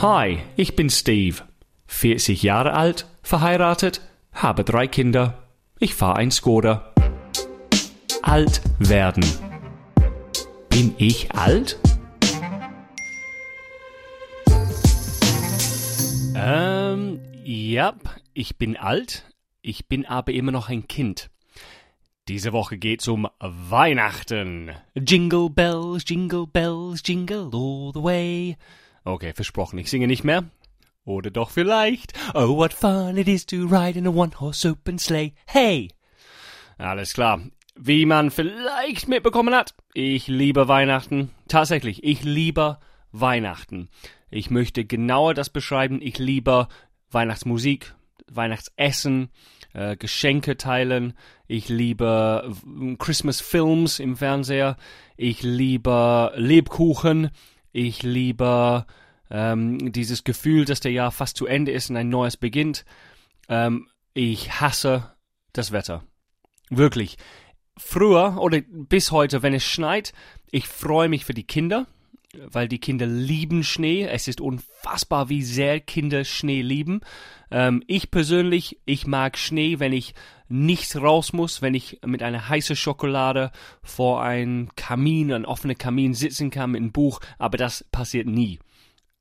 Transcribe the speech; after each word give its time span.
Hi, 0.00 0.38
ich 0.54 0.76
bin 0.76 0.90
Steve, 0.90 1.42
40 1.88 2.44
Jahre 2.44 2.74
alt, 2.74 3.08
verheiratet, 3.24 4.00
habe 4.32 4.62
drei 4.62 4.86
Kinder. 4.86 5.42
Ich 5.80 5.96
fahre 5.96 6.18
ein 6.18 6.30
Skoda. 6.30 6.94
Alt 8.22 8.60
werden. 8.78 9.24
Bin 10.68 10.94
ich 10.98 11.32
alt? 11.32 11.80
Ähm, 16.36 17.18
ja, 17.42 17.94
ich 18.34 18.56
bin 18.56 18.76
alt, 18.76 19.24
ich 19.62 19.88
bin 19.88 20.06
aber 20.06 20.32
immer 20.32 20.52
noch 20.52 20.68
ein 20.68 20.86
Kind. 20.86 21.28
Diese 22.28 22.52
Woche 22.52 22.78
geht's 22.78 23.08
um 23.08 23.26
Weihnachten. 23.40 24.70
Jingle 24.94 25.50
bells, 25.50 26.04
jingle 26.06 26.46
bells, 26.46 27.02
jingle 27.04 27.50
all 27.52 27.90
the 27.92 28.00
way. 28.04 28.56
Okay, 29.04 29.32
versprochen, 29.34 29.78
ich 29.78 29.90
singe 29.90 30.06
nicht 30.06 30.24
mehr. 30.24 30.44
Oder 31.04 31.30
doch 31.30 31.50
vielleicht. 31.50 32.12
Oh, 32.34 32.56
what 32.56 32.74
fun 32.74 33.16
it 33.16 33.28
is 33.28 33.46
to 33.46 33.66
ride 33.66 33.98
in 33.98 34.06
a 34.06 34.10
one-horse 34.10 34.68
open 34.68 34.98
sleigh. 34.98 35.32
Hey! 35.46 35.90
Alles 36.76 37.14
klar. 37.14 37.40
Wie 37.74 38.06
man 38.06 38.30
vielleicht 38.30 39.08
mitbekommen 39.08 39.54
hat, 39.54 39.74
ich 39.94 40.26
liebe 40.26 40.68
Weihnachten. 40.68 41.30
Tatsächlich, 41.46 42.04
ich 42.04 42.24
liebe 42.24 42.78
Weihnachten. 43.12 43.88
Ich 44.30 44.50
möchte 44.50 44.84
genauer 44.84 45.34
das 45.34 45.48
beschreiben. 45.48 46.00
Ich 46.02 46.18
liebe 46.18 46.68
Weihnachtsmusik, 47.10 47.94
Weihnachtsessen, 48.30 49.30
äh, 49.72 49.96
Geschenke 49.96 50.56
teilen. 50.56 51.14
Ich 51.46 51.68
liebe 51.68 52.52
Christmas 52.98 53.40
Films 53.40 53.98
im 54.00 54.16
Fernseher. 54.16 54.76
Ich 55.16 55.42
liebe 55.42 56.32
Lebkuchen. 56.36 57.30
Ich 57.72 58.02
liebe 58.02 58.86
ähm, 59.30 59.92
dieses 59.92 60.24
Gefühl, 60.24 60.64
dass 60.64 60.80
der 60.80 60.92
Jahr 60.92 61.12
fast 61.12 61.36
zu 61.36 61.46
Ende 61.46 61.72
ist 61.72 61.90
und 61.90 61.96
ein 61.96 62.08
neues 62.08 62.36
beginnt. 62.36 62.84
Ähm, 63.48 63.88
ich 64.14 64.60
hasse 64.60 65.12
das 65.52 65.72
Wetter. 65.72 66.04
Wirklich. 66.70 67.16
Früher 67.76 68.38
oder 68.40 68.60
bis 68.60 69.12
heute, 69.12 69.42
wenn 69.42 69.54
es 69.54 69.64
schneit, 69.64 70.12
ich 70.50 70.66
freue 70.66 71.08
mich 71.08 71.24
für 71.24 71.34
die 71.34 71.46
Kinder 71.46 71.86
weil 72.50 72.68
die 72.68 72.78
Kinder 72.78 73.06
lieben 73.06 73.64
Schnee. 73.64 74.04
Es 74.04 74.28
ist 74.28 74.40
unfassbar, 74.40 75.28
wie 75.28 75.42
sehr 75.42 75.80
Kinder 75.80 76.24
Schnee 76.24 76.62
lieben. 76.62 77.00
Ähm, 77.50 77.82
ich 77.86 78.10
persönlich, 78.10 78.78
ich 78.84 79.06
mag 79.06 79.38
Schnee, 79.38 79.78
wenn 79.78 79.92
ich 79.92 80.14
nicht 80.48 80.96
raus 80.96 81.32
muss, 81.32 81.62
wenn 81.62 81.74
ich 81.74 82.00
mit 82.04 82.22
einer 82.22 82.48
heißen 82.48 82.76
Schokolade 82.76 83.50
vor 83.82 84.22
einem 84.22 84.74
Kamin, 84.76 85.32
einem 85.32 85.44
offenen 85.44 85.76
Kamin 85.76 86.14
sitzen 86.14 86.50
kann 86.50 86.72
mit 86.72 86.80
einem 86.80 86.92
Buch, 86.92 87.20
aber 87.38 87.58
das 87.58 87.84
passiert 87.92 88.26
nie. 88.26 88.58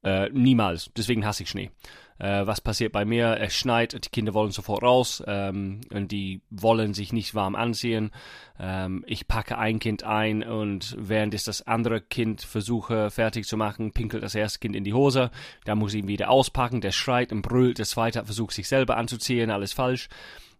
Äh, 0.04 0.30
niemals. 0.30 0.92
Deswegen 0.96 1.26
hasse 1.26 1.44
ich 1.44 1.50
Schnee. 1.50 1.72
Äh, 2.20 2.48
was 2.48 2.62
passiert 2.62 2.92
bei 2.92 3.06
mir? 3.06 3.38
Es 3.40 3.56
schneit 3.56 3.94
die 4.06 4.10
Kinder 4.10 4.34
wollen 4.34 4.52
sofort 4.52 4.84
raus 4.84 5.24
ähm, 5.28 5.82
und 5.94 6.12
die 6.12 6.42
wollen 6.50 6.94
sich 6.94 7.14
nicht 7.14 7.36
warm 7.36 7.56
anziehen. 7.56 8.12
Ähm, 8.60 9.04
ich 9.08 9.28
packe 9.28 9.58
ein 9.58 9.80
Kind 9.80 10.04
ein 10.04 10.44
und 10.44 10.96
während 11.00 11.34
ich 11.34 11.44
das 11.44 11.66
andere 11.66 12.02
Kind 12.02 12.42
versuche 12.42 13.12
fertig 13.12 13.46
zu 13.46 13.58
machen, 13.58 13.92
pinkelt 13.92 14.24
das 14.24 14.36
erste 14.36 14.60
Kind 14.60 14.76
in 14.76 14.84
die 14.84 14.94
Hose. 14.94 15.32
Da 15.66 15.76
muss 15.76 15.94
ich 15.94 16.02
ihn 16.02 16.08
wieder 16.08 16.30
auspacken. 16.30 16.82
Der 16.82 16.92
schreit 16.92 17.32
und 17.32 17.42
brüllt. 17.42 17.78
Der 17.78 17.86
zweite 17.86 18.26
versucht 18.26 18.54
sich 18.54 18.68
selber 18.68 18.98
anzuziehen. 18.98 19.52
Alles 19.52 19.74
falsch. 19.74 20.10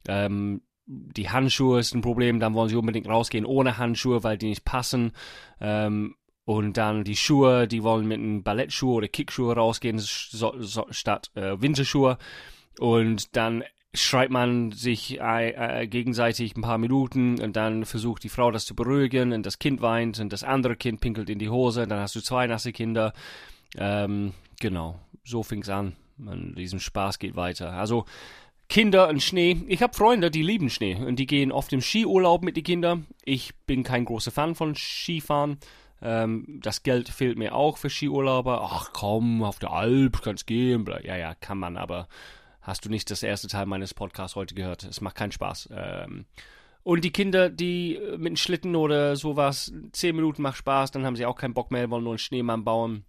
Ähm, 0.08 0.62
die 0.88 1.30
Handschuhe 1.30 1.80
ist 1.80 1.94
ein 1.94 2.02
Problem, 2.02 2.40
dann 2.40 2.54
wollen 2.54 2.70
sie 2.70 2.78
unbedingt 2.78 3.10
rausgehen 3.10 3.46
ohne 3.46 3.78
Handschuhe, 3.78 4.24
weil 4.24 4.38
die 4.38 4.48
nicht 4.48 4.64
passen. 4.64 5.12
Ähm, 5.60 6.16
und 6.48 6.78
dann 6.78 7.04
die 7.04 7.18
Schuhe, 7.18 7.68
die 7.68 7.84
wollen 7.84 8.08
mit 8.08 8.20
einem 8.20 8.42
Ballettschuh 8.42 8.94
oder 8.94 9.10
Kickschuhe 9.10 9.54
rausgehen 9.54 10.00
so, 10.00 10.54
so, 10.60 10.88
statt 10.92 11.30
äh, 11.36 11.60
Winterschuhe. 11.60 12.18
Und 12.80 13.36
dann 13.36 13.66
schreit 13.94 14.30
man 14.30 14.72
sich 14.72 15.20
äh, 15.20 15.50
äh, 15.82 15.88
gegenseitig 15.88 16.56
ein 16.56 16.62
paar 16.62 16.78
Minuten 16.78 17.42
und 17.42 17.58
dann 17.58 17.84
versucht 17.84 18.24
die 18.24 18.30
Frau 18.30 18.50
das 18.50 18.66
zu 18.66 18.76
beruhigen 18.76 19.34
und 19.34 19.46
das 19.46 19.60
Kind 19.60 19.82
weint 19.82 20.22
und 20.22 20.32
das 20.32 20.46
andere 20.46 20.78
Kind 20.78 21.02
pinkelt 21.02 21.30
in 21.30 21.38
die 21.38 21.50
Hose. 21.50 21.86
Dann 21.86 22.00
hast 22.00 22.16
du 22.16 22.22
zwei 22.22 22.48
nasse 22.48 22.72
Kinder. 22.72 23.12
Ähm, 23.78 24.32
genau, 24.62 25.02
so 25.26 25.44
fing's 25.44 25.68
an. 25.68 25.98
Man, 26.16 26.56
diesem 26.56 26.80
Spaß 26.80 27.20
geht 27.20 27.36
weiter. 27.36 27.74
Also 27.74 28.06
Kinder 28.70 29.10
und 29.10 29.22
Schnee. 29.22 29.58
Ich 29.68 29.82
habe 29.82 29.94
Freunde, 29.94 30.32
die 30.32 30.44
lieben 30.44 30.70
Schnee 30.70 30.96
und 30.96 31.20
die 31.20 31.28
gehen 31.28 31.52
oft 31.52 31.74
im 31.74 31.82
Skiurlaub 31.82 32.42
mit 32.42 32.56
den 32.56 32.64
Kindern. 32.64 33.06
Ich 33.26 33.54
bin 33.66 33.84
kein 33.84 34.06
großer 34.06 34.32
Fan 34.32 34.56
von 34.56 34.76
Skifahren. 34.76 35.58
Ähm, 36.02 36.60
das 36.62 36.84
Geld 36.84 37.10
fehlt 37.10 37.38
mir 37.38 37.56
auch 37.56 37.78
für 37.78 37.90
Skiurlauber. 37.90 38.62
Ach 38.72 38.92
komm, 38.94 39.44
auf 39.44 39.60
der 39.60 39.72
Alp 39.72 40.22
kannst 40.22 40.48
gehen. 40.48 40.86
Ja, 41.04 41.16
ja, 41.16 41.36
kann 41.36 41.58
man, 41.58 41.78
aber 41.78 42.08
hast 42.62 42.86
du 42.86 42.90
nicht 42.90 43.10
das 43.10 43.24
erste 43.24 43.48
Teil 43.48 43.66
meines 43.66 43.94
Podcasts 43.94 44.36
heute 44.36 44.56
gehört? 44.56 44.84
Es 44.84 45.02
macht 45.02 45.16
keinen 45.16 45.32
Spaß. 45.32 45.70
Ähm, 45.72 46.26
und 46.84 47.04
die 47.04 47.12
Kinder, 47.12 47.50
die 47.50 48.00
mit 48.12 48.28
einem 48.28 48.38
Schlitten 48.38 48.76
oder 48.76 49.16
sowas, 49.18 49.74
zehn 49.92 50.16
Minuten 50.16 50.42
macht 50.42 50.58
Spaß, 50.58 50.92
dann 50.92 51.06
haben 51.06 51.18
sie 51.18 51.26
auch 51.26 51.36
keinen 51.36 51.54
Bock 51.54 51.72
mehr, 51.72 51.90
wollen 51.90 52.04
nur 52.04 52.14
einen 52.14 52.20
Schneemann 52.20 52.64
bauen. 52.64 53.04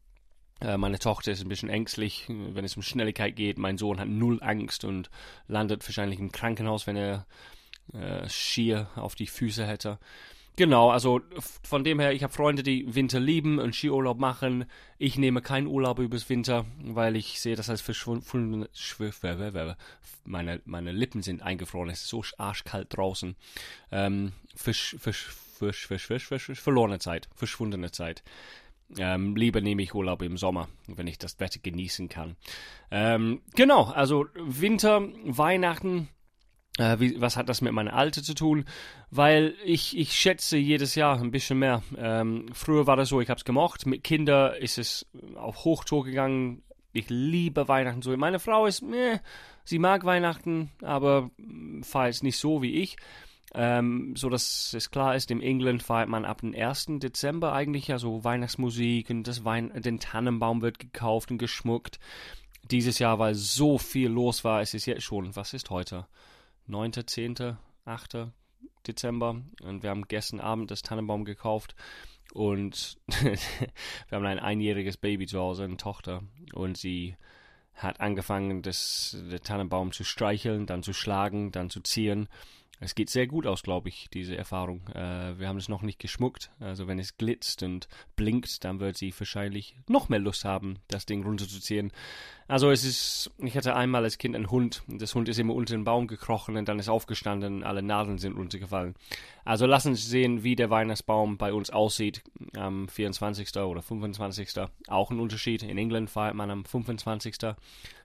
Äh, 0.61 0.77
meine 0.77 0.99
Tochter 0.99 1.33
ist 1.33 1.43
ein 1.43 1.49
bisschen 1.49 1.69
ängstlich, 1.69 2.27
wenn 2.29 2.65
es 2.65 2.77
um 2.77 2.83
Schnelligkeit 2.83 3.37
geht. 3.37 3.59
Mein 3.59 3.79
Sohn 3.79 4.01
hat 4.01 4.09
null 4.09 4.43
Angst 4.43 4.85
und 4.85 5.11
landet 5.47 5.87
wahrscheinlich 5.87 6.19
im 6.19 6.33
Krankenhaus, 6.33 6.87
wenn 6.87 6.97
er 6.97 7.27
äh, 7.93 8.29
Skier 8.29 8.89
auf 8.97 9.15
die 9.15 9.27
Füße 9.27 9.67
hätte. 9.67 9.99
Genau, 10.59 10.91
also 10.91 11.21
von 11.63 11.85
dem 11.85 12.01
her, 12.01 12.13
ich 12.13 12.25
habe 12.25 12.33
Freunde, 12.33 12.65
die 12.65 12.93
Winter 12.93 13.21
lieben 13.21 13.61
und 13.61 13.77
Skiurlaub 13.77 14.19
machen. 14.19 14.65
Ich 14.99 15.17
nehme 15.17 15.41
keinen 15.41 15.69
Urlaub 15.69 16.01
übers 16.01 16.29
Winter, 16.29 16.67
weil 16.83 17.15
ich 17.15 17.41
sehe 17.41 17.55
das 17.55 17.71
als 17.71 17.81
verschwunden. 17.81 18.67
Meine, 20.25 20.61
meine 20.65 20.91
Lippen 20.91 21.23
sind 21.23 21.43
eingefroren, 21.43 21.91
es 21.91 22.01
ist 22.01 22.09
so 22.09 22.25
arschkalt 22.39 22.89
draußen. 22.97 23.37
Ähm, 23.93 24.33
fisch, 24.57 24.97
fisch, 24.99 25.29
fisch, 25.29 25.87
fisch, 25.87 26.27
fisch, 26.27 26.61
verlorene 26.61 26.99
Zeit, 26.99 27.29
verschwundene 27.37 27.93
Zeit. 27.93 28.25
Ähm, 28.99 29.37
lieber 29.37 29.61
nehme 29.61 29.83
ich 29.83 29.95
Urlaub 29.95 30.23
im 30.23 30.37
Sommer, 30.37 30.69
wenn 30.89 31.07
ich 31.07 31.19
das 31.19 31.39
Wetter 31.39 31.61
genießen 31.61 32.09
kann. 32.09 32.35
Ähm, 32.91 33.43
genau, 33.55 33.85
also 33.85 34.27
Winter, 34.35 35.07
Weihnachten, 35.25 36.09
äh, 36.79 36.99
wie, 37.01 37.21
was 37.21 37.37
hat 37.37 37.49
das 37.49 37.61
mit 37.61 37.73
meiner 37.73 37.93
Alte 37.93 38.23
zu 38.23 38.35
tun? 38.35 38.65
Weil 39.11 39.55
ich, 39.65 39.97
ich 39.99 40.13
schätze 40.13 40.57
jedes 40.57 40.95
Jahr 40.95 41.21
ein 41.21 41.31
bisschen 41.31 41.59
mehr. 41.59 41.83
Ähm, 41.97 42.47
früher 42.53 42.87
war 42.87 42.97
das 42.97 43.09
so, 43.09 43.21
ich 43.21 43.29
habe 43.29 43.39
es 43.39 43.45
gemocht. 43.45 43.85
Mit 43.85 44.05
Kindern 44.05 44.55
ist 44.55 44.79
es 44.79 45.07
auf 45.35 45.65
Hochtour 45.65 46.05
gegangen. 46.05 46.63
Ich 46.93 47.11
liebe 47.11 47.69
Weihnachten 47.69 48.03
so. 48.03 48.17
Meine 48.17 48.39
Frau 48.39 48.67
ist, 48.67 48.83
meh, 48.83 49.19
sie 49.65 49.79
mag 49.79 50.05
Weihnachten, 50.05 50.71
aber 50.83 51.31
feiert 51.83 52.23
nicht 52.23 52.39
so 52.39 52.63
wie 52.63 52.75
ich. 52.83 52.97
Ähm, 53.55 54.15
so 54.15 54.29
dass 54.29 54.75
es 54.75 54.91
klar 54.91 55.17
ist, 55.17 55.31
in 55.31 55.41
England 55.41 55.83
feiert 55.83 56.09
man 56.09 56.27
ab 56.27 56.43
dem 56.43 56.55
1. 56.55 56.87
Dezember 56.99 57.55
eigentlich 57.55 57.89
ja 57.89 57.97
Weihnachtsmusik 58.03 59.09
und 59.09 59.25
das 59.25 59.45
Wein 59.45 59.73
den 59.75 60.01
Tannenbaum 60.01 60.61
wird 60.61 60.79
gekauft 60.79 61.31
und 61.31 61.39
geschmuckt. 61.39 61.99
Dieses 62.71 62.99
Jahr, 62.99 63.19
weil 63.19 63.35
so 63.35 63.79
viel 63.79 64.11
los 64.11 64.45
war, 64.45 64.61
es 64.61 64.75
ist 64.75 64.85
jetzt 64.85 65.03
schon, 65.03 65.35
was 65.35 65.55
ist 65.55 65.71
heute? 65.71 66.07
9., 66.69 67.07
10., 67.07 67.57
8. 67.85 68.29
Dezember 68.87 69.43
und 69.63 69.83
wir 69.83 69.91
haben 69.91 70.07
gestern 70.09 70.41
Abend 70.41 70.71
das 70.71 70.83
Tannenbaum 70.83 71.25
gekauft 71.25 71.75
und 72.33 72.99
wir 73.09 73.39
haben 74.13 74.27
ein 74.27 74.39
einjähriges 74.39 74.97
Baby 74.97 75.27
zu 75.27 75.39
Hause, 75.39 75.65
eine 75.65 75.77
Tochter 75.77 76.23
und 76.55 76.77
sie 76.79 77.17
hat 77.75 78.01
angefangen, 78.01 78.63
das, 78.63 79.17
den 79.31 79.43
Tannenbaum 79.43 79.93
zu 79.93 80.05
streicheln, 80.05 80.67
dann 80.67 80.83
zu 80.83 80.93
schlagen, 80.93 81.53
dann 81.53 81.71
zu 81.71 81.81
ziehen 81.81 82.29
es 82.81 82.95
geht 82.95 83.11
sehr 83.11 83.27
gut 83.27 83.47
aus, 83.47 83.63
glaube 83.63 83.89
ich, 83.89 84.09
diese 84.13 84.37
Erfahrung. 84.37 84.87
Äh, 84.95 85.39
wir 85.39 85.49
haben 85.49 85.57
es 85.57 85.69
noch 85.69 85.83
nicht 85.83 85.99
geschmuckt. 85.99 86.51
Also 86.61 86.87
wenn 86.87 86.99
es 86.99 87.17
glitzt 87.17 87.63
und 87.63 87.89
blinkt, 88.15 88.65
dann 88.65 88.79
wird 88.79 88.97
sie 88.97 89.13
wahrscheinlich 89.19 89.75
noch 89.89 90.09
mehr 90.09 90.21
Lust 90.21 90.45
haben, 90.45 90.79
das 90.87 91.05
Ding 91.05 91.25
runterzuziehen. 91.25 91.93
Also 92.47 92.71
es 92.71 92.85
ist, 92.85 93.31
ich 93.39 93.57
hatte 93.57 93.77
einmal 93.77 94.05
als 94.05 94.17
Kind 94.17 94.35
einen 94.35 94.51
Hund. 94.51 94.83
Das 94.87 95.15
Hund 95.15 95.29
ist 95.29 95.39
immer 95.39 95.55
unter 95.55 95.75
den 95.75 95.85
Baum 95.85 96.07
gekrochen 96.07 96.57
und 96.57 96.69
dann 96.69 96.79
ist 96.79 96.89
aufgestanden, 96.89 97.65
alle 97.65 97.83
Nadeln 97.83 98.19
sind 98.19 98.37
runtergefallen. 98.37 98.95
Also 99.45 99.67
lassen 99.67 99.95
Sie 99.95 100.09
sehen, 100.09 100.45
wie 100.45 100.57
der 100.57 100.71
Weihnachtsbaum 100.71 101.37
bei 101.37 101.53
uns 101.53 101.71
aussieht 101.71 102.23
am 102.57 102.89
24. 102.89 103.55
oder 103.57 103.83
25. 103.83 104.51
Auch 104.87 105.11
ein 105.11 105.21
Unterschied. 105.21 105.63
In 105.63 105.79
England 105.79 106.11
feiert 106.11 106.35
man 106.35 106.51
am 106.51 106.65
25. 106.65 107.37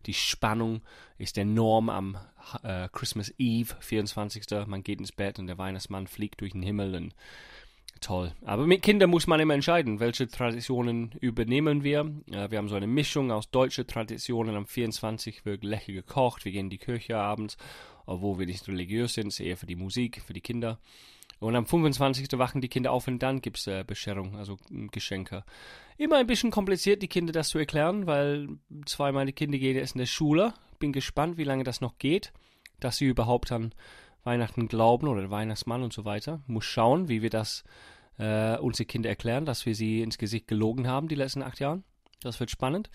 Die 0.05 0.13
Spannung 0.13 0.81
ist 1.17 1.37
enorm 1.37 1.89
am 1.89 2.17
äh, 2.63 2.87
Christmas 2.91 3.33
Eve, 3.37 3.75
24. 3.79 4.45
Man 4.67 4.83
geht 4.83 4.99
ins 4.99 5.11
Bett 5.11 5.39
und 5.39 5.47
der 5.47 5.57
Weihnachtsmann 5.57 6.07
fliegt 6.07 6.41
durch 6.41 6.53
den 6.53 6.63
Himmel 6.63 6.95
und 6.95 7.15
toll. 8.01 8.33
Aber 8.45 8.67
mit 8.67 8.81
Kindern 8.81 9.09
muss 9.09 9.27
man 9.27 9.39
immer 9.39 9.53
entscheiden, 9.53 9.99
welche 9.99 10.27
Traditionen 10.27 11.13
übernehmen 11.21 11.83
wir. 11.83 12.11
Äh, 12.31 12.51
wir 12.51 12.57
haben 12.57 12.69
so 12.69 12.75
eine 12.75 12.87
Mischung 12.87 13.31
aus 13.31 13.49
deutschen 13.49 13.87
Traditionen. 13.87 14.55
Am 14.55 14.67
24. 14.67 15.45
wird 15.45 15.63
lecker 15.63 15.93
gekocht. 15.93 16.45
Wir 16.45 16.51
gehen 16.51 16.67
in 16.67 16.69
die 16.69 16.77
Kirche 16.77 17.17
abends, 17.17 17.57
obwohl 18.05 18.39
wir 18.39 18.45
nicht 18.45 18.67
religiös 18.67 19.13
sind, 19.13 19.37
eher 19.39 19.57
für 19.57 19.65
die 19.65 19.75
Musik, 19.75 20.21
für 20.25 20.33
die 20.33 20.41
Kinder. 20.41 20.79
Und 21.43 21.55
am 21.55 21.65
25. 21.65 22.27
wachen 22.39 22.61
die 22.61 22.69
Kinder 22.69 22.91
auf 22.91 23.07
und 23.07 23.19
dann 23.19 23.41
gibt 23.41 23.57
es 23.57 23.67
äh, 23.67 23.83
Bescherung, 23.85 24.37
also 24.37 24.57
äh, 24.71 24.87
Geschenke. 24.87 25.43
Immer 25.97 26.17
ein 26.17 26.27
bisschen 26.27 26.51
kompliziert, 26.51 27.01
die 27.01 27.07
Kinder 27.07 27.33
das 27.33 27.49
zu 27.49 27.59
erklären, 27.59 28.07
weil 28.07 28.47
zwei 28.85 29.11
meiner 29.11 29.33
Kinder 29.33 29.57
gehen 29.57 29.75
jetzt 29.75 29.95
in 29.95 29.99
der 29.99 30.05
Schule. 30.05 30.53
Bin 30.79 30.93
gespannt, 30.93 31.37
wie 31.37 31.43
lange 31.43 31.65
das 31.65 31.81
noch 31.81 31.97
geht, 31.97 32.31
dass 32.79 32.97
sie 32.97 33.05
überhaupt 33.05 33.51
an 33.51 33.73
Weihnachten 34.23 34.69
glauben 34.69 35.07
oder 35.07 35.29
Weihnachtsmann 35.29 35.83
und 35.83 35.91
so 35.91 36.05
weiter. 36.05 36.41
Muss 36.47 36.65
schauen, 36.65 37.09
wie 37.09 37.21
wir 37.21 37.29
das 37.29 37.65
äh, 38.17 38.57
unsere 38.57 38.85
Kinder 38.85 39.09
erklären, 39.09 39.45
dass 39.45 39.65
wir 39.65 39.75
sie 39.75 40.01
ins 40.01 40.17
Gesicht 40.17 40.47
gelogen 40.47 40.87
haben 40.87 41.09
die 41.09 41.15
letzten 41.15 41.43
acht 41.43 41.59
Jahre. 41.59 41.83
Das 42.21 42.39
wird 42.39 42.51
spannend. 42.51 42.89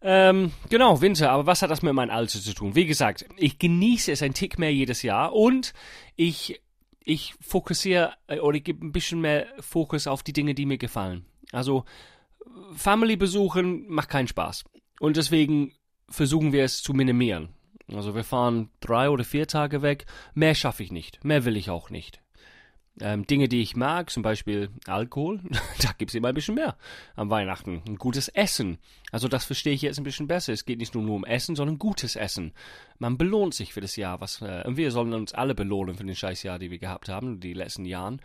Ähm, 0.00 0.52
genau, 0.70 1.02
Winter, 1.02 1.30
aber 1.30 1.44
was 1.44 1.60
hat 1.60 1.70
das 1.70 1.82
mit 1.82 1.92
meinem 1.92 2.10
Alter 2.10 2.40
zu 2.40 2.54
tun? 2.54 2.74
Wie 2.74 2.86
gesagt, 2.86 3.26
ich 3.36 3.58
genieße 3.58 4.10
es 4.10 4.22
ein 4.22 4.32
Tick 4.32 4.58
mehr 4.58 4.72
jedes 4.72 5.02
Jahr 5.02 5.34
und 5.34 5.74
ich 6.16 6.62
ich 7.04 7.34
fokussiere 7.40 8.14
äh, 8.26 8.38
oder 8.38 8.56
ich 8.56 8.64
gebe 8.64 8.84
ein 8.86 8.92
bisschen 8.92 9.20
mehr 9.20 9.46
Fokus 9.60 10.06
auf 10.06 10.22
die 10.22 10.32
Dinge, 10.32 10.54
die 10.54 10.66
mir 10.66 10.78
gefallen. 10.78 11.24
Also 11.52 11.84
Family 12.74 13.16
besuchen 13.16 13.88
macht 13.88 14.08
keinen 14.08 14.28
Spaß. 14.28 14.64
Und 15.00 15.16
deswegen 15.16 15.72
versuchen 16.08 16.52
wir 16.52 16.64
es 16.64 16.82
zu 16.82 16.92
minimieren. 16.92 17.50
Also 17.88 18.14
wir 18.14 18.24
fahren 18.24 18.70
drei 18.80 19.10
oder 19.10 19.24
vier 19.24 19.46
Tage 19.46 19.82
weg. 19.82 20.06
Mehr 20.34 20.54
schaffe 20.54 20.82
ich 20.82 20.92
nicht. 20.92 21.24
Mehr 21.24 21.44
will 21.44 21.56
ich 21.56 21.70
auch 21.70 21.90
nicht. 21.90 22.22
Ähm, 23.00 23.26
Dinge, 23.26 23.48
die 23.48 23.62
ich 23.62 23.74
mag, 23.74 24.10
zum 24.10 24.22
Beispiel 24.22 24.68
Alkohol, 24.86 25.40
da 25.80 25.92
gibt 25.96 26.10
es 26.10 26.14
immer 26.14 26.28
ein 26.28 26.34
bisschen 26.34 26.56
mehr 26.56 26.76
am 27.16 27.30
Weihnachten. 27.30 27.82
Ein 27.88 27.96
gutes 27.96 28.28
Essen. 28.28 28.78
Also 29.10 29.28
das 29.28 29.46
verstehe 29.46 29.72
ich 29.72 29.82
jetzt 29.82 29.98
ein 29.98 30.04
bisschen 30.04 30.28
besser. 30.28 30.52
Es 30.52 30.66
geht 30.66 30.78
nicht 30.78 30.94
nur, 30.94 31.08
um 31.14 31.24
Essen, 31.24 31.56
sondern 31.56 31.78
gutes 31.78 32.16
Essen. 32.16 32.52
Man 32.98 33.16
belohnt 33.16 33.54
sich 33.54 33.72
für 33.72 33.80
das 33.80 33.96
Jahr. 33.96 34.20
Was, 34.20 34.42
äh, 34.42 34.62
und 34.66 34.76
wir 34.76 34.90
sollen 34.90 35.14
uns 35.14 35.32
alle 35.32 35.54
belohnen 35.54 35.96
für 35.96 36.04
den 36.04 36.14
Scheißjahr, 36.14 36.58
die 36.58 36.70
wir 36.70 36.78
gehabt 36.78 37.08
haben, 37.08 37.40
die 37.40 37.54
letzten 37.54 37.86
Jahren. 37.86 38.20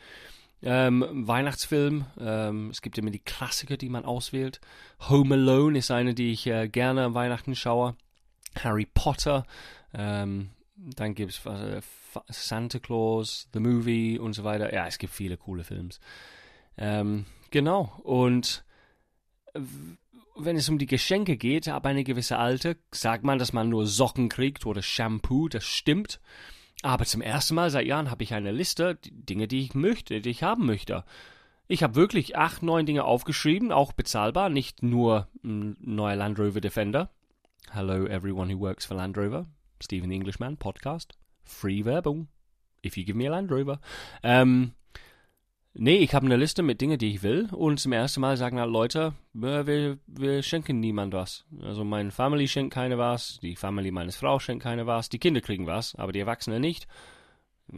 Ähm, 0.61 1.05
Weihnachtsfilm, 1.27 2.05
ähm, 2.19 2.71
es 2.71 2.81
gibt 2.81 2.97
immer 2.97 3.11
die 3.11 3.19
Klassiker, 3.19 3.77
die 3.77 3.89
man 3.89 4.05
auswählt. 4.05 4.59
Home 5.07 5.35
Alone 5.35 5.77
ist 5.77 5.91
eine, 5.91 6.13
die 6.13 6.31
ich 6.31 6.47
äh, 6.47 6.67
gerne 6.67 7.03
am 7.03 7.13
Weihnachten 7.13 7.55
schaue. 7.55 7.95
Harry 8.63 8.87
Potter, 8.91 9.45
ähm, 9.93 10.49
dann 10.77 11.15
gibt 11.15 11.31
es 11.31 11.45
äh, 11.45 11.81
Santa 12.29 12.79
Claus, 12.79 13.49
The 13.53 13.59
Movie 13.59 14.19
und 14.19 14.33
so 14.33 14.43
weiter. 14.43 14.73
Ja, 14.73 14.87
es 14.87 14.97
gibt 14.97 15.13
viele 15.13 15.37
coole 15.37 15.63
Films. 15.63 15.99
Ähm, 16.77 17.25
genau. 17.51 17.99
Und 18.03 18.63
wenn 20.35 20.55
es 20.55 20.69
um 20.69 20.77
die 20.77 20.85
Geschenke 20.85 21.37
geht, 21.37 21.67
ab 21.67 21.85
einer 21.85 22.03
gewissen 22.03 22.37
Alter, 22.37 22.75
sagt 22.91 23.23
man, 23.23 23.39
dass 23.39 23.53
man 23.53 23.69
nur 23.69 23.87
Socken 23.87 24.29
kriegt 24.29 24.65
oder 24.65 24.81
Shampoo. 24.81 25.49
Das 25.49 25.65
stimmt. 25.65 26.19
Aber 26.83 27.05
zum 27.05 27.21
ersten 27.21 27.55
Mal 27.55 27.71
seit 27.71 27.87
Jahren 27.87 28.11
habe 28.11 28.23
ich 28.23 28.35
eine 28.35 28.51
Liste, 28.51 28.95
die 28.95 29.11
Dinge, 29.11 29.47
die 29.47 29.61
ich 29.61 29.73
möchte, 29.73 30.21
die 30.21 30.29
ich 30.29 30.43
haben 30.43 30.67
möchte. 30.67 31.03
Ich 31.67 31.81
habe 31.81 31.95
wirklich 31.95 32.37
acht, 32.37 32.61
neun 32.61 32.85
Dinge 32.85 33.03
aufgeschrieben, 33.03 33.71
auch 33.71 33.93
bezahlbar, 33.93 34.49
nicht 34.49 34.83
nur 34.83 35.27
ein 35.43 35.75
neuer 35.79 36.15
Land 36.15 36.39
Rover 36.39 36.61
Defender. 36.61 37.09
Hello 37.71 38.05
everyone 38.05 38.53
who 38.53 38.59
works 38.59 38.85
for 38.85 38.95
Land 38.95 39.17
Rover. 39.17 39.47
Stephen 39.81 40.11
Englishman 40.11 40.57
Podcast. 40.57 41.17
Free 41.43 41.85
Werbung. 41.85 42.27
If 42.85 42.97
you 42.97 43.05
give 43.05 43.17
me 43.17 43.27
a 43.27 43.31
Land 43.31 43.51
Rover. 43.51 43.79
Ähm, 44.23 44.73
nee, 45.73 45.97
ich 45.97 46.13
habe 46.13 46.25
eine 46.25 46.37
Liste 46.37 46.63
mit 46.63 46.81
Dingen, 46.81 46.97
die 46.97 47.13
ich 47.15 47.23
will. 47.23 47.49
Und 47.51 47.79
zum 47.79 47.91
ersten 47.91 48.21
Mal 48.21 48.37
sagen 48.37 48.59
halt 48.59 48.71
Leute, 48.71 49.13
wir, 49.33 49.97
wir 50.07 50.43
schenken 50.43 50.79
niemand 50.79 51.13
was. 51.13 51.45
Also 51.61 51.83
meine 51.83 52.11
Family 52.11 52.47
schenkt 52.47 52.73
keine 52.73 52.97
was, 52.97 53.39
die 53.41 53.55
Family 53.55 53.91
meines 53.91 54.15
Frau 54.15 54.39
schenkt 54.39 54.63
keine 54.63 54.87
was, 54.87 55.09
die 55.09 55.19
Kinder 55.19 55.41
kriegen 55.41 55.67
was, 55.67 55.95
aber 55.95 56.11
die 56.11 56.19
Erwachsenen 56.19 56.61
nicht. 56.61 56.87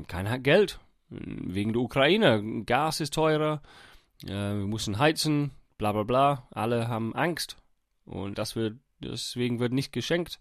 Keiner 0.07 0.31
hat 0.31 0.43
Geld. 0.43 0.79
Wegen 1.09 1.73
der 1.73 1.81
Ukraine. 1.81 2.63
Gas 2.65 2.99
ist 2.99 3.15
teurer. 3.15 3.61
Äh, 4.23 4.29
wir 4.29 4.67
müssen 4.67 4.99
heizen. 4.99 5.51
Bla 5.77 5.91
bla 5.91 6.03
bla. 6.03 6.47
Alle 6.51 6.87
haben 6.87 7.15
Angst. 7.15 7.57
Und 8.05 8.37
das 8.37 8.55
wird, 8.55 8.77
deswegen 8.99 9.59
wird 9.59 9.73
nicht 9.73 9.91
geschenkt. 9.91 10.39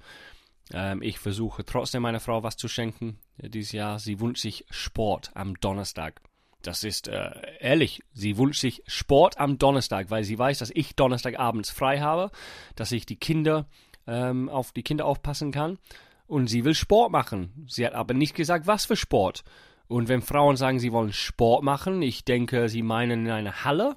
Ähm, 0.72 1.02
ich 1.02 1.18
versuche 1.18 1.64
trotzdem 1.64 2.02
meiner 2.02 2.20
Frau 2.20 2.42
was 2.42 2.56
zu 2.56 2.68
schenken 2.68 3.18
äh, 3.38 3.48
dieses 3.48 3.72
Jahr. 3.72 3.98
Sie 3.98 4.20
wünscht 4.20 4.42
sich 4.42 4.64
Sport 4.70 5.30
am 5.34 5.54
Donnerstag. 5.60 6.20
Das 6.62 6.82
ist 6.82 7.08
äh, 7.08 7.30
ehrlich, 7.60 8.02
sie 8.12 8.36
wünscht 8.36 8.60
sich 8.60 8.82
Sport 8.86 9.38
am 9.38 9.58
Donnerstag, 9.58 10.10
weil 10.10 10.24
sie 10.24 10.38
weiß, 10.38 10.58
dass 10.58 10.72
ich 10.74 10.96
Donnerstagabends 10.96 11.70
frei 11.70 12.00
habe, 12.00 12.30
dass 12.74 12.92
ich 12.92 13.06
die 13.06 13.16
Kinder 13.16 13.68
ähm, 14.06 14.48
auf 14.48 14.72
die 14.72 14.82
Kinder 14.82 15.06
aufpassen 15.06 15.52
kann. 15.52 15.78
Und 16.26 16.48
sie 16.48 16.64
will 16.64 16.74
Sport 16.74 17.10
machen. 17.10 17.64
Sie 17.68 17.86
hat 17.86 17.94
aber 17.94 18.12
nicht 18.12 18.34
gesagt, 18.34 18.66
was 18.66 18.84
für 18.84 18.96
Sport. 18.96 19.44
Und 19.86 20.08
wenn 20.08 20.20
Frauen 20.20 20.56
sagen, 20.56 20.78
sie 20.78 20.92
wollen 20.92 21.12
Sport 21.12 21.62
machen, 21.62 22.02
ich 22.02 22.24
denke, 22.24 22.68
sie 22.68 22.82
meinen 22.82 23.24
in 23.24 23.32
einer 23.32 23.64
Halle, 23.64 23.96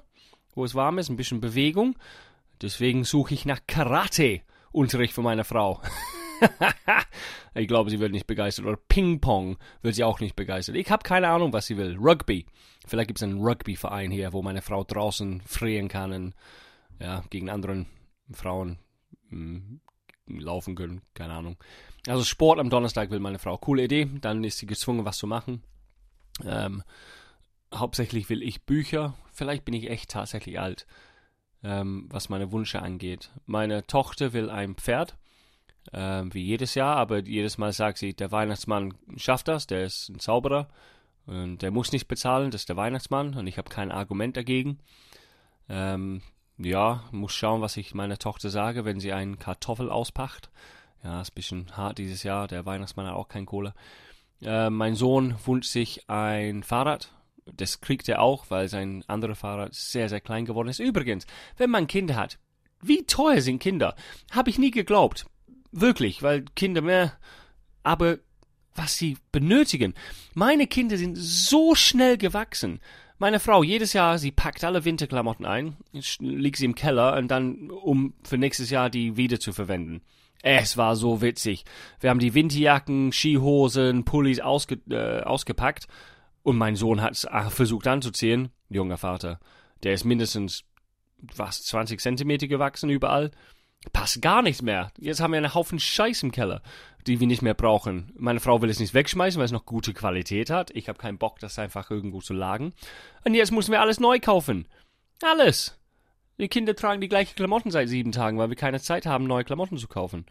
wo 0.54 0.64
es 0.64 0.74
warm 0.74 0.98
ist, 0.98 1.10
ein 1.10 1.16
bisschen 1.16 1.42
Bewegung. 1.42 1.98
Deswegen 2.62 3.04
suche 3.04 3.34
ich 3.34 3.44
nach 3.44 3.60
Karate-Unterricht 3.66 5.12
für 5.12 5.22
meine 5.22 5.44
Frau. 5.44 5.82
ich 7.54 7.68
glaube, 7.68 7.90
sie 7.90 8.00
wird 8.00 8.12
nicht 8.12 8.26
begeistert. 8.26 8.66
Oder 8.66 8.76
Ping-Pong 8.76 9.56
wird 9.82 9.94
sie 9.94 10.04
auch 10.04 10.20
nicht 10.20 10.36
begeistert. 10.36 10.76
Ich 10.76 10.90
habe 10.90 11.02
keine 11.02 11.28
Ahnung, 11.28 11.52
was 11.52 11.66
sie 11.66 11.76
will. 11.76 11.96
Rugby. 11.96 12.46
Vielleicht 12.86 13.08
gibt 13.08 13.18
es 13.18 13.22
einen 13.22 13.40
Rugby-Verein 13.40 14.10
hier, 14.10 14.32
wo 14.32 14.42
meine 14.42 14.62
Frau 14.62 14.84
draußen 14.84 15.40
frieren 15.42 15.88
kann 15.88 16.12
und 16.12 16.34
ja, 16.98 17.22
gegen 17.30 17.50
anderen 17.50 17.86
Frauen 18.32 18.78
mh, 19.30 19.60
hm, 20.26 20.40
laufen 20.40 20.74
können. 20.74 21.02
Keine 21.14 21.34
Ahnung. 21.34 21.56
Also 22.06 22.24
Sport 22.24 22.58
am 22.58 22.70
Donnerstag 22.70 23.10
will 23.10 23.20
meine 23.20 23.38
Frau. 23.38 23.56
Coole 23.58 23.84
Idee. 23.84 24.08
Dann 24.20 24.44
ist 24.44 24.58
sie 24.58 24.66
gezwungen, 24.66 25.04
was 25.04 25.18
zu 25.18 25.26
machen. 25.26 25.62
Ähm, 26.44 26.82
hauptsächlich 27.72 28.28
will 28.28 28.42
ich 28.42 28.64
Bücher. 28.64 29.14
Vielleicht 29.32 29.64
bin 29.64 29.74
ich 29.74 29.88
echt 29.88 30.10
tatsächlich 30.10 30.58
alt, 30.58 30.86
ähm, 31.62 32.06
was 32.10 32.28
meine 32.28 32.52
Wünsche 32.52 32.82
angeht. 32.82 33.30
Meine 33.46 33.86
Tochter 33.86 34.32
will 34.32 34.50
ein 34.50 34.74
Pferd 34.74 35.16
ähm, 35.92 36.32
wie 36.32 36.42
jedes 36.42 36.74
Jahr, 36.74 36.96
aber 36.96 37.20
jedes 37.20 37.58
Mal 37.58 37.72
sagt 37.72 37.98
sie, 37.98 38.14
der 38.14 38.32
Weihnachtsmann 38.32 38.94
schafft 39.16 39.48
das, 39.48 39.66
der 39.66 39.84
ist 39.84 40.08
ein 40.08 40.20
Zauberer 40.20 40.68
und 41.26 41.62
der 41.62 41.70
muss 41.70 41.92
nicht 41.92 42.08
bezahlen, 42.08 42.50
das 42.50 42.62
ist 42.62 42.68
der 42.68 42.76
Weihnachtsmann 42.76 43.34
und 43.34 43.46
ich 43.46 43.58
habe 43.58 43.70
kein 43.70 43.90
Argument 43.90 44.36
dagegen. 44.36 44.78
Ähm, 45.68 46.22
ja, 46.58 47.04
muss 47.10 47.34
schauen, 47.34 47.60
was 47.60 47.76
ich 47.76 47.94
meiner 47.94 48.18
Tochter 48.18 48.50
sage, 48.50 48.84
wenn 48.84 49.00
sie 49.00 49.12
einen 49.12 49.38
Kartoffel 49.38 49.90
auspacht. 49.90 50.50
Ja, 51.02 51.20
ist 51.20 51.32
ein 51.32 51.34
bisschen 51.34 51.76
hart 51.76 51.98
dieses 51.98 52.22
Jahr, 52.22 52.46
der 52.46 52.64
Weihnachtsmann 52.66 53.06
hat 53.06 53.14
auch 53.14 53.28
kein 53.28 53.46
Kohle. 53.46 53.74
Äh, 54.42 54.70
mein 54.70 54.94
Sohn 54.94 55.36
wünscht 55.44 55.70
sich 55.70 56.08
ein 56.08 56.62
Fahrrad. 56.62 57.12
Das 57.44 57.80
kriegt 57.80 58.08
er 58.08 58.20
auch, 58.20 58.50
weil 58.50 58.68
sein 58.68 59.04
anderes 59.08 59.38
Fahrrad 59.38 59.74
sehr, 59.74 60.08
sehr 60.08 60.20
klein 60.20 60.44
geworden 60.44 60.68
ist. 60.68 60.78
Übrigens, 60.78 61.26
wenn 61.56 61.70
man 61.70 61.88
Kinder 61.88 62.14
hat, 62.14 62.38
wie 62.80 63.04
teuer 63.04 63.40
sind 63.40 63.60
Kinder? 63.60 63.94
Habe 64.30 64.50
ich 64.50 64.58
nie 64.58 64.70
geglaubt. 64.70 65.26
Wirklich, 65.72 66.22
weil 66.22 66.44
Kinder 66.54 66.82
mehr, 66.82 67.18
aber 67.82 68.18
was 68.74 68.96
sie 68.96 69.16
benötigen. 69.32 69.94
Meine 70.34 70.66
Kinder 70.66 70.96
sind 70.96 71.16
so 71.16 71.74
schnell 71.74 72.16
gewachsen. 72.16 72.80
Meine 73.18 73.40
Frau, 73.40 73.62
jedes 73.62 73.92
Jahr, 73.92 74.18
sie 74.18 74.32
packt 74.32 74.64
alle 74.64 74.84
Winterklamotten 74.84 75.46
ein, 75.46 75.76
liegt 76.18 76.56
sie 76.56 76.64
im 76.64 76.74
Keller 76.74 77.16
und 77.16 77.28
dann, 77.28 77.70
um 77.70 78.14
für 78.24 78.38
nächstes 78.38 78.70
Jahr 78.70 78.90
die 78.90 79.16
wieder 79.16 79.38
zu 79.38 79.52
verwenden. 79.52 80.02
Es 80.42 80.76
war 80.76 80.96
so 80.96 81.22
witzig. 81.22 81.64
Wir 82.00 82.10
haben 82.10 82.18
die 82.18 82.34
Winterjacken, 82.34 83.12
Skihosen, 83.12 84.04
Pullis 84.04 84.40
ausge, 84.40 84.80
äh, 84.90 85.22
ausgepackt 85.22 85.86
und 86.42 86.56
mein 86.56 86.74
Sohn 86.74 87.00
hat 87.00 87.24
äh, 87.30 87.48
versucht 87.48 87.86
anzuziehen. 87.86 88.48
Junger 88.68 88.98
Vater, 88.98 89.38
der 89.84 89.92
ist 89.92 90.04
mindestens, 90.04 90.64
was, 91.36 91.62
20 91.62 92.00
Zentimeter 92.00 92.48
gewachsen 92.48 92.90
überall 92.90 93.30
passt 93.92 94.22
gar 94.22 94.42
nichts 94.42 94.62
mehr. 94.62 94.92
Jetzt 94.98 95.20
haben 95.20 95.32
wir 95.32 95.38
einen 95.38 95.54
Haufen 95.54 95.78
Scheiß 95.78 96.22
im 96.22 96.32
Keller, 96.32 96.62
die 97.06 97.20
wir 97.20 97.26
nicht 97.26 97.42
mehr 97.42 97.54
brauchen. 97.54 98.12
Meine 98.16 98.40
Frau 98.40 98.62
will 98.62 98.70
es 98.70 98.80
nicht 98.80 98.94
wegschmeißen, 98.94 99.38
weil 99.38 99.46
es 99.46 99.52
noch 99.52 99.66
gute 99.66 99.92
Qualität 99.94 100.50
hat. 100.50 100.70
Ich 100.70 100.88
habe 100.88 100.98
keinen 100.98 101.18
Bock, 101.18 101.38
das 101.40 101.58
einfach 101.58 101.90
irgendwo 101.90 102.20
zu 102.20 102.32
lagen. 102.34 102.72
Und 103.24 103.34
jetzt 103.34 103.52
müssen 103.52 103.72
wir 103.72 103.80
alles 103.80 104.00
neu 104.00 104.20
kaufen. 104.20 104.66
Alles. 105.22 105.78
Die 106.38 106.48
Kinder 106.48 106.74
tragen 106.74 107.00
die 107.00 107.08
gleichen 107.08 107.36
Klamotten 107.36 107.70
seit 107.70 107.88
sieben 107.88 108.12
Tagen, 108.12 108.38
weil 108.38 108.48
wir 108.48 108.56
keine 108.56 108.80
Zeit 108.80 109.06
haben, 109.06 109.24
neue 109.24 109.44
Klamotten 109.44 109.78
zu 109.78 109.88
kaufen. 109.88 110.26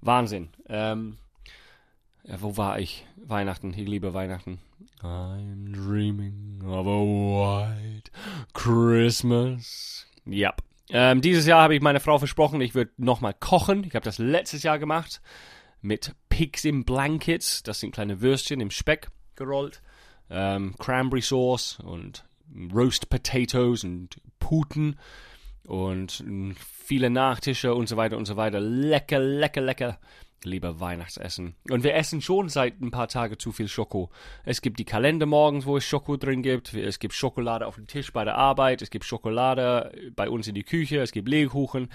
Wahnsinn. 0.00 0.50
Ähm, 0.68 1.18
ja, 2.24 2.40
wo 2.40 2.56
war 2.56 2.78
ich? 2.78 3.06
Weihnachten. 3.16 3.72
Ich 3.72 3.88
liebe 3.88 4.14
Weihnachten. 4.14 4.58
I'm 5.02 5.72
dreaming 5.72 6.62
of 6.64 6.86
a 6.86 7.00
white 7.00 8.10
Christmas. 8.52 10.06
Yep. 10.26 10.62
Ähm, 10.90 11.20
dieses 11.20 11.46
Jahr 11.46 11.62
habe 11.62 11.74
ich 11.74 11.82
meiner 11.82 12.00
Frau 12.00 12.18
versprochen, 12.18 12.60
ich 12.60 12.74
würde 12.74 12.92
nochmal 12.96 13.34
kochen. 13.34 13.84
Ich 13.84 13.94
habe 13.94 14.04
das 14.04 14.18
letztes 14.18 14.62
Jahr 14.62 14.78
gemacht 14.78 15.20
mit 15.80 16.14
Pigs 16.28 16.64
in 16.64 16.84
Blankets. 16.84 17.62
Das 17.62 17.80
sind 17.80 17.92
kleine 17.92 18.20
Würstchen 18.20 18.60
im 18.60 18.70
Speck 18.70 19.08
gerollt. 19.34 19.82
Ähm, 20.30 20.74
Cranberry 20.78 21.22
Sauce 21.22 21.78
und 21.80 22.24
Roast 22.72 23.08
Potatoes 23.08 23.84
und 23.84 24.20
Puten 24.38 24.98
und 25.64 26.24
viele 26.58 27.10
Nachtische 27.10 27.74
und 27.74 27.88
so 27.88 27.96
weiter 27.96 28.16
und 28.16 28.26
so 28.26 28.36
weiter. 28.36 28.60
Lecker, 28.60 29.18
lecker, 29.18 29.60
lecker. 29.60 29.98
Lieber 30.44 30.80
Weihnachtsessen. 30.80 31.54
Und 31.70 31.84
wir 31.84 31.94
essen 31.94 32.20
schon 32.20 32.48
seit 32.48 32.80
ein 32.80 32.90
paar 32.90 33.08
Tagen 33.08 33.38
zu 33.38 33.52
viel 33.52 33.68
Schoko. 33.68 34.10
Es 34.44 34.60
gibt 34.62 34.78
die 34.78 34.84
Kalender 34.84 35.26
morgens, 35.26 35.66
wo 35.66 35.76
es 35.76 35.84
Schoko 35.84 36.16
drin 36.16 36.42
gibt. 36.42 36.74
Es 36.74 36.98
gibt 36.98 37.14
Schokolade 37.14 37.66
auf 37.66 37.76
dem 37.76 37.86
Tisch 37.86 38.12
bei 38.12 38.24
der 38.24 38.36
Arbeit. 38.36 38.82
Es 38.82 38.90
gibt 38.90 39.04
Schokolade 39.04 39.92
bei 40.14 40.28
uns 40.28 40.48
in 40.48 40.54
die 40.54 40.64
Küche. 40.64 41.00
Es 41.00 41.12
gibt 41.12 41.28
Lebkuchen. 41.28 41.90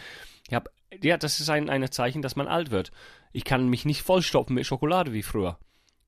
Ich 0.47 0.53
hab, 0.53 0.69
ja, 1.01 1.17
das 1.17 1.39
ist 1.39 1.49
ein, 1.49 1.69
ein 1.69 1.89
Zeichen, 1.91 2.21
dass 2.21 2.35
man 2.35 2.47
alt 2.47 2.71
wird. 2.71 2.91
Ich 3.31 3.43
kann 3.43 3.69
mich 3.69 3.85
nicht 3.85 4.01
vollstopfen 4.01 4.55
mit 4.55 4.65
Schokolade 4.65 5.13
wie 5.13 5.23
früher. 5.23 5.57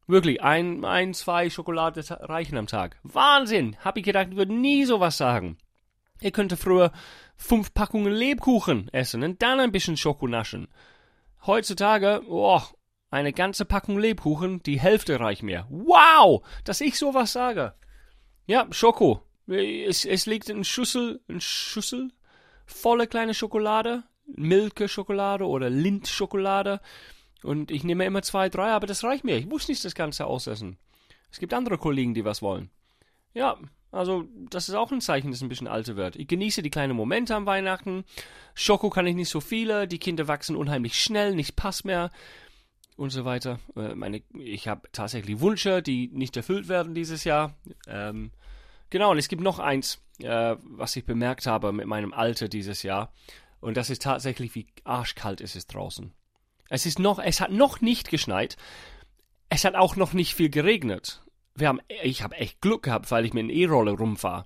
Wirklich, 0.05 0.43
ein, 0.43 0.83
ein, 0.83 1.13
zwei 1.13 1.49
Schokolade 1.49 2.03
reichen 2.09 2.57
am 2.57 2.67
Tag. 2.67 2.99
Wahnsinn! 3.03 3.77
Hab 3.79 3.95
ich 3.95 4.03
gedacht, 4.03 4.27
ich 4.31 4.35
würde 4.35 4.53
nie 4.53 4.83
sowas 4.83 5.17
sagen. 5.17 5.57
Ihr 6.19 6.31
könnte 6.31 6.57
früher 6.57 6.91
fünf 7.37 7.73
Packungen 7.73 8.11
Lebkuchen 8.11 8.89
essen 8.89 9.23
und 9.23 9.41
dann 9.41 9.59
ein 9.59 9.71
bisschen 9.71 9.97
Schoko 9.97 10.27
naschen. 10.27 10.67
Heutzutage, 11.45 12.21
oh, 12.27 12.61
eine 13.09 13.33
ganze 13.33 13.65
Packung 13.65 13.99
Lebkuchen, 13.99 14.63
die 14.63 14.79
Hälfte 14.79 15.19
reicht 15.19 15.43
mir. 15.43 15.67
Wow, 15.69 16.45
dass 16.63 16.81
ich 16.81 16.97
sowas 16.97 17.33
sage. 17.33 17.73
Ja, 18.45 18.67
Schoko. 18.71 19.21
Es, 19.47 20.05
es 20.05 20.25
liegt 20.25 20.49
in 20.49 20.63
Schüssel, 20.63 21.21
in 21.27 21.41
Schüssel, 21.41 22.11
volle 22.65 23.07
kleine 23.07 23.33
Schokolade, 23.33 24.03
Milke-Schokolade 24.25 25.45
oder 25.45 25.69
Lindt-Schokolade. 25.69 26.79
Und 27.43 27.71
ich 27.71 27.83
nehme 27.83 28.05
immer 28.05 28.21
zwei, 28.21 28.47
drei, 28.47 28.71
aber 28.71 28.87
das 28.87 29.03
reicht 29.03 29.25
mir. 29.25 29.37
Ich 29.37 29.45
muss 29.45 29.67
nicht 29.67 29.83
das 29.83 29.95
Ganze 29.95 30.25
ausessen. 30.25 30.77
Es 31.29 31.39
gibt 31.39 31.53
andere 31.53 31.77
Kollegen, 31.77 32.13
die 32.13 32.23
was 32.23 32.41
wollen. 32.41 32.69
Ja, 33.33 33.57
also, 33.93 34.27
das 34.49 34.69
ist 34.69 34.75
auch 34.75 34.91
ein 34.91 35.01
Zeichen, 35.01 35.27
dass 35.27 35.37
es 35.37 35.43
ein 35.43 35.49
bisschen 35.49 35.67
alter 35.67 35.95
wird. 35.95 36.15
Ich 36.15 36.27
genieße 36.27 36.63
die 36.63 36.71
kleinen 36.71 36.95
Momente 36.95 37.35
am 37.35 37.45
Weihnachten. 37.45 38.05
Schoko 38.55 38.89
kann 38.89 39.05
ich 39.05 39.15
nicht 39.15 39.29
so 39.29 39.39
viele. 39.39 39.87
Die 39.87 39.99
Kinder 39.99 40.27
wachsen 40.27 40.55
unheimlich 40.55 40.99
schnell, 40.99 41.35
nicht 41.35 41.55
passt 41.55 41.85
mehr. 41.85 42.09
Und 42.95 43.11
so 43.11 43.23
weiter. 43.23 43.59
Äh, 43.75 43.93
meine, 43.93 44.23
ich 44.33 44.67
habe 44.67 44.89
tatsächlich 44.91 45.39
Wünsche, 45.41 45.83
die 45.83 46.09
nicht 46.11 46.35
erfüllt 46.35 46.69
werden 46.69 46.95
dieses 46.95 47.23
Jahr. 47.23 47.55
Ähm, 47.87 48.31
genau, 48.89 49.11
und 49.11 49.19
es 49.19 49.27
gibt 49.27 49.43
noch 49.43 49.59
eins, 49.59 50.01
äh, 50.19 50.55
was 50.63 50.95
ich 50.95 51.05
bemerkt 51.05 51.45
habe 51.45 51.71
mit 51.71 51.85
meinem 51.85 52.13
Alter 52.13 52.47
dieses 52.47 52.81
Jahr. 52.81 53.13
Und 53.59 53.77
das 53.77 53.91
ist 53.91 54.01
tatsächlich, 54.01 54.55
wie 54.55 54.65
arschkalt 54.85 55.39
ist 55.39 55.55
es 55.55 55.67
draußen. 55.67 56.11
Es 56.67 56.87
ist 56.87 56.97
noch, 56.97 57.19
es 57.19 57.39
hat 57.41 57.51
noch 57.51 57.79
nicht 57.79 58.09
geschneit. 58.09 58.57
Es 59.49 59.65
hat 59.65 59.75
auch 59.75 59.95
noch 59.95 60.13
nicht 60.13 60.33
viel 60.33 60.49
geregnet 60.49 61.22
wir 61.55 61.67
haben, 61.67 61.79
ich 62.01 62.23
habe 62.23 62.35
echt 62.35 62.61
Glück 62.61 62.83
gehabt, 62.83 63.11
weil 63.11 63.25
ich 63.25 63.33
mit 63.33 63.43
einer 63.43 63.53
E-Rolle 63.53 63.91
rumfahre. 63.91 64.45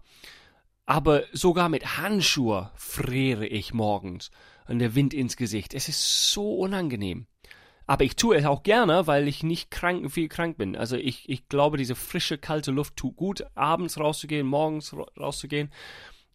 Aber 0.85 1.23
sogar 1.33 1.69
mit 1.69 1.97
Handschuhe 1.97 2.71
friere 2.75 3.45
ich 3.45 3.73
morgens 3.73 4.31
und 4.67 4.79
der 4.79 4.95
Wind 4.95 5.13
ins 5.13 5.37
Gesicht. 5.37 5.73
Es 5.73 5.89
ist 5.89 6.31
so 6.31 6.55
unangenehm. 6.55 7.27
Aber 7.85 8.03
ich 8.03 8.17
tue 8.17 8.35
es 8.35 8.45
auch 8.45 8.63
gerne, 8.63 9.07
weil 9.07 9.27
ich 9.27 9.43
nicht 9.43 9.71
krank, 9.71 10.11
viel 10.11 10.27
krank 10.27 10.57
bin. 10.57 10.75
Also 10.75 10.97
ich, 10.97 11.27
ich 11.29 11.47
glaube, 11.47 11.77
diese 11.77 11.95
frische, 11.95 12.37
kalte 12.37 12.71
Luft 12.71 12.97
tut 12.97 13.15
gut, 13.15 13.45
abends 13.55 13.97
rauszugehen, 13.97 14.45
morgens 14.45 14.93
rauszugehen. 15.17 15.71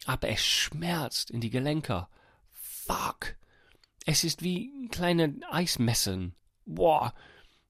Aber 0.05 0.29
es 0.29 0.43
schmerzt 0.43 1.29
in 1.29 1.41
die 1.41 1.51
Gelenke. 1.51 2.07
Fuck. 2.53 3.35
Es 4.05 4.23
ist 4.23 4.43
wie 4.43 4.87
kleine 4.89 5.35
Eismessen. 5.49 6.33
Boah. 6.65 7.13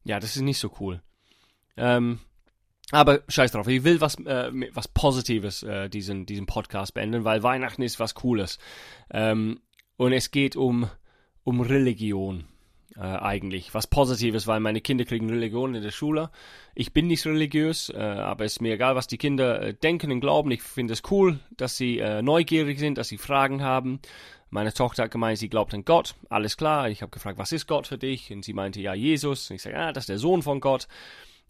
Ja, 0.06 0.20
das 0.20 0.36
ist 0.36 0.42
nicht 0.42 0.60
so 0.60 0.72
cool. 0.80 1.02
Ähm, 1.76 2.20
aber 2.92 3.22
scheiß 3.28 3.52
drauf, 3.52 3.68
ich 3.68 3.84
will 3.84 4.02
was, 4.02 4.16
äh, 4.20 4.52
was 4.74 4.88
Positives 4.88 5.64
äh, 5.64 5.90
diesen, 5.90 6.26
diesen 6.26 6.46
Podcast 6.46 6.94
beenden, 6.94 7.24
weil 7.24 7.44
Weihnachten 7.44 7.82
ist 7.82 8.00
was 8.00 8.16
Cooles. 8.16 8.60
Ähm, 9.12 9.60
und 9.98 10.14
es 10.14 10.32
geht 10.32 10.56
um, 10.56 10.90
um 11.44 11.62
Religion 11.62 12.46
äh, 12.96 13.02
eigentlich. 13.02 13.74
Was 13.74 13.88
Positives, 13.88 14.48
weil 14.48 14.60
meine 14.60 14.82
Kinder 14.82 15.06
kriegen 15.06 15.30
Religion 15.30 15.76
in 15.76 15.82
der 15.82 15.92
Schule. 15.92 16.30
Ich 16.76 16.94
bin 16.94 17.08
nicht 17.08 17.26
religiös, 17.26 17.90
äh, 17.90 17.98
aber 17.98 18.46
es 18.46 18.54
ist 18.54 18.62
mir 18.62 18.74
egal, 18.74 18.96
was 18.96 19.08
die 19.08 19.18
Kinder 19.18 19.62
äh, 19.62 19.74
denken 19.74 20.12
und 20.12 20.20
glauben. 20.20 20.52
Ich 20.52 20.62
finde 20.62 20.94
es 20.94 21.04
cool, 21.10 21.40
dass 21.58 21.78
sie 21.78 22.00
äh, 22.00 22.22
neugierig 22.22 22.80
sind, 22.80 22.98
dass 22.98 23.08
sie 23.08 23.18
Fragen 23.18 23.64
haben. 23.64 24.00
Meine 24.50 24.74
Tochter 24.74 25.04
hat 25.04 25.12
gemeint, 25.12 25.40
sie 25.40 25.50
glaubt 25.50 25.74
an 25.74 25.86
Gott. 25.86 26.14
Alles 26.30 26.58
klar. 26.58 26.90
Ich 26.90 27.02
habe 27.02 27.10
gefragt, 27.10 27.40
was 27.40 27.52
ist 27.52 27.66
Gott 27.66 27.88
für 27.88 27.98
dich? 27.98 28.32
Und 28.32 28.46
sie 28.46 28.54
meinte, 28.54 28.82
ja, 28.82 28.94
Jesus. 28.94 29.50
Und 29.50 29.56
ich 29.56 29.64
sage, 29.64 29.80
ah, 29.80 29.92
das 29.92 30.04
ist 30.04 30.10
der 30.10 30.20
Sohn 30.20 30.44
von 30.44 30.60
Gott 30.60 30.88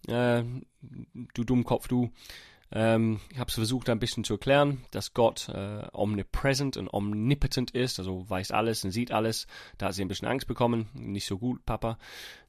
äh, 0.07 0.43
du 1.33 1.43
Dummkopf, 1.43 1.87
du. 1.87 2.11
Ähm, 2.71 3.19
ich 3.31 3.37
habe 3.37 3.49
es 3.49 3.55
versucht 3.55 3.89
ein 3.89 3.99
bisschen 3.99 4.23
zu 4.23 4.33
erklären, 4.33 4.83
dass 4.91 5.13
Gott 5.13 5.47
äh, 5.49 5.85
omnipresent 5.93 6.75
und 6.75 6.91
omnipotent 6.91 7.71
ist, 7.71 7.99
also 7.99 8.27
weiß 8.27 8.51
alles 8.51 8.83
und 8.83 8.91
sieht 8.91 9.11
alles. 9.11 9.47
Da 9.77 9.87
hat 9.87 9.93
sie 9.93 10.01
ein 10.03 10.07
bisschen 10.07 10.27
Angst 10.27 10.47
bekommen. 10.47 10.89
Nicht 10.93 11.27
so 11.27 11.37
gut, 11.37 11.63
Papa. 11.65 11.99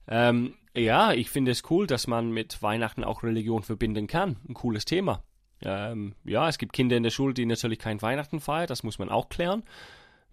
Ähm, 0.08 0.54
ja, 0.74 1.12
ich 1.12 1.30
finde 1.30 1.50
es 1.50 1.62
cool, 1.70 1.86
dass 1.86 2.06
man 2.06 2.30
mit 2.30 2.62
Weihnachten 2.62 3.04
auch 3.04 3.22
Religion 3.22 3.62
verbinden 3.62 4.06
kann. 4.06 4.36
Ein 4.48 4.54
cooles 4.54 4.84
Thema. 4.86 5.22
Ähm, 5.62 6.14
ja, 6.24 6.48
es 6.48 6.58
gibt 6.58 6.72
Kinder 6.72 6.96
in 6.96 7.02
der 7.02 7.10
Schule, 7.10 7.34
die 7.34 7.46
natürlich 7.46 7.78
kein 7.78 8.00
Weihnachten 8.02 8.40
feiern. 8.40 8.66
Das 8.66 8.82
muss 8.82 8.98
man 8.98 9.10
auch 9.10 9.28
klären. 9.28 9.62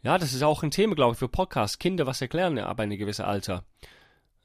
Ja, 0.04 0.18
das 0.18 0.34
ist 0.34 0.42
auch 0.42 0.63
ein 0.63 0.72
Thema, 0.72 0.96
glaube 0.96 1.13
ich, 1.13 1.20
für 1.20 1.30
Podcasts. 1.30 1.80
Kinder 1.80 2.08
was 2.08 2.22
erklären 2.22 2.58
ab 2.58 2.80
einem 2.80 2.98
gewissen 2.98 3.25
Alter. 3.25 3.63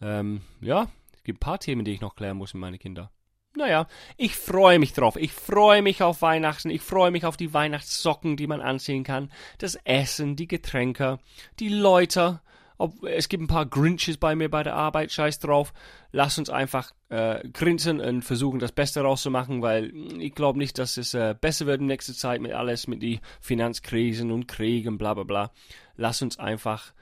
Ähm, 0.00 0.42
ja, 0.60 0.88
gibt 1.26 1.38
ein 1.38 1.40
paar 1.40 1.58
Themen, 1.58 1.84
die 1.84 1.92
ich 1.92 2.00
noch 2.00 2.16
klären 2.16 2.38
muss 2.38 2.54
mit 2.54 2.62
meinen 2.62 2.78
Kindern. 2.78 3.10
Naja, 3.56 3.86
ich 4.18 4.36
freue 4.36 4.78
mich 4.78 4.92
drauf. 4.92 5.16
Ich 5.16 5.32
freue 5.32 5.80
mich 5.80 6.02
auf 6.02 6.20
Weihnachten. 6.20 6.68
Ich 6.68 6.82
freue 6.82 7.10
mich 7.10 7.24
auf 7.24 7.38
die 7.38 7.54
Weihnachtssocken, 7.54 8.36
die 8.36 8.46
man 8.46 8.60
anziehen 8.60 9.02
kann. 9.02 9.30
Das 9.58 9.76
Essen, 9.84 10.36
die 10.36 10.46
Getränke, 10.46 11.18
die 11.58 11.70
Leute. 11.70 12.40
Ob, 12.78 13.02
es 13.04 13.30
gibt 13.30 13.42
ein 13.42 13.46
paar 13.46 13.64
Grinches 13.64 14.18
bei 14.18 14.34
mir 14.34 14.50
bei 14.50 14.62
der 14.62 14.74
Arbeit. 14.74 15.10
Scheiß 15.10 15.38
drauf. 15.38 15.72
Lass 16.12 16.36
uns 16.36 16.50
einfach 16.50 16.92
äh, 17.08 17.48
grinsen 17.48 18.00
und 18.00 18.22
versuchen, 18.22 18.58
das 18.58 18.72
Beste 18.72 19.00
rauszumachen, 19.00 19.62
weil 19.62 19.90
ich 20.20 20.34
glaube 20.34 20.58
nicht, 20.58 20.78
dass 20.78 20.98
es 20.98 21.14
äh, 21.14 21.34
besser 21.40 21.64
wird 21.64 21.80
in 21.80 21.86
nächster 21.86 22.12
Zeit 22.12 22.42
mit 22.42 22.52
alles, 22.52 22.86
mit 22.86 23.02
die 23.02 23.20
Finanzkrisen 23.40 24.30
und 24.30 24.48
Kriegen, 24.48 24.98
bla 24.98 25.14
bla 25.14 25.24
bla. 25.24 25.50
Lass 25.96 26.20
uns 26.20 26.38
einfach 26.38 26.92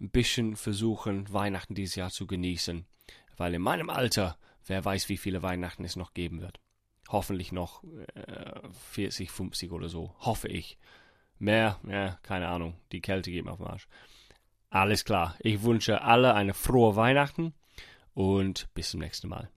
ein 0.00 0.08
bisschen 0.08 0.56
versuchen, 0.56 1.30
Weihnachten 1.30 1.74
dieses 1.74 1.96
Jahr 1.96 2.10
zu 2.10 2.26
genießen 2.26 2.86
weil 3.38 3.54
in 3.54 3.62
meinem 3.62 3.88
Alter, 3.88 4.36
wer 4.66 4.84
weiß, 4.84 5.08
wie 5.08 5.16
viele 5.16 5.42
Weihnachten 5.42 5.84
es 5.84 5.96
noch 5.96 6.12
geben 6.12 6.42
wird. 6.42 6.60
Hoffentlich 7.08 7.52
noch 7.52 7.82
äh, 8.14 8.68
40, 8.90 9.30
50 9.30 9.72
oder 9.72 9.88
so, 9.88 10.14
hoffe 10.18 10.48
ich. 10.48 10.78
Mehr, 11.38 11.78
ja, 11.88 12.18
keine 12.22 12.48
Ahnung, 12.48 12.74
die 12.92 13.00
Kälte 13.00 13.30
geht 13.30 13.44
mir 13.44 13.52
auf 13.52 13.58
den 13.58 13.68
Arsch. 13.68 13.88
Alles 14.68 15.04
klar, 15.04 15.36
ich 15.38 15.62
wünsche 15.62 16.02
alle 16.02 16.34
eine 16.34 16.52
frohe 16.52 16.96
Weihnachten 16.96 17.54
und 18.12 18.68
bis 18.74 18.90
zum 18.90 19.00
nächsten 19.00 19.28
Mal. 19.28 19.48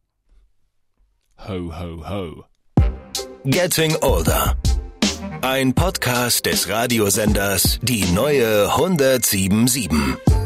Ho, 1.40 1.78
ho, 1.78 2.08
ho. 2.08 2.46
Getting 3.44 3.96
Older. 4.02 4.56
Ein 5.42 5.74
Podcast 5.74 6.46
des 6.46 6.70
Radiosenders 6.70 7.80
Die 7.82 8.06
neue 8.14 8.70
1077. 8.72 10.41